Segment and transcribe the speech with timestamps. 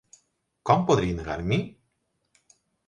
[0.69, 1.63] Com podria negar-m'hi?